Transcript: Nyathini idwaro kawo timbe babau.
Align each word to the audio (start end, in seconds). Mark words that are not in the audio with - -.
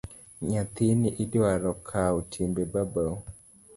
Nyathini 0.49 1.09
idwaro 1.23 1.71
kawo 1.89 2.19
timbe 2.31 2.63
babau. 2.73 3.17